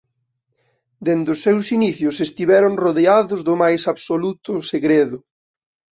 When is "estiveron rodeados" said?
2.27-3.39